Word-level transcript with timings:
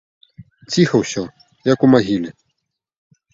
Ціха 0.75 1.01
ўсё, 1.01 1.23
як 1.73 1.79
у 1.89 1.91
магіле. 1.93 2.29